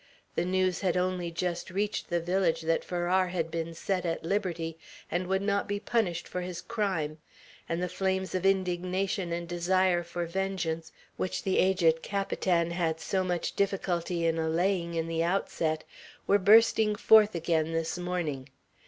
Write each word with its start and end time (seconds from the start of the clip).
The 0.33 0.45
news 0.45 0.79
had 0.81 0.97
only 0.97 1.29
just 1.29 1.69
reached 1.69 2.09
the 2.09 2.19
village 2.19 2.61
that 2.61 2.83
Farrar 2.83 3.27
had 3.27 3.51
been 3.51 3.75
set 3.75 4.03
at 4.03 4.23
liberty, 4.23 4.79
and 5.11 5.27
would 5.27 5.43
not 5.43 5.67
be 5.67 5.79
punished 5.79 6.27
for 6.27 6.41
his 6.41 6.59
crime, 6.59 7.19
and 7.69 7.83
the 7.83 7.87
flames 7.87 8.33
of 8.33 8.43
indignation 8.43 9.31
and 9.31 9.47
desire 9.47 10.01
for 10.03 10.25
vengeance, 10.25 10.91
which 11.17 11.43
the 11.43 11.59
aged 11.59 12.01
Capitan 12.01 12.71
had 12.71 12.99
so 12.99 13.23
much 13.23 13.55
difficulty 13.55 14.25
in 14.25 14.39
allaying 14.39 14.95
in 14.95 15.07
the 15.07 15.23
outset, 15.23 15.83
were 16.25 16.39
bursting 16.39 16.95
forth 16.95 17.35
again 17.35 17.71
this 17.71 17.95
morning. 17.95 18.49